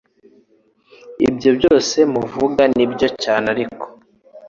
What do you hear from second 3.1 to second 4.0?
cyane ariko